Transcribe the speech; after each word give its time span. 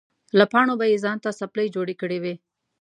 له 0.37 0.45
پاڼو 0.51 0.73
به 0.79 0.85
یې 0.91 0.97
ځان 1.03 1.17
ته 1.23 1.29
څپلۍ 1.39 1.67
جوړې 1.75 1.95
کړې 2.01 2.17
وې. 2.23 2.33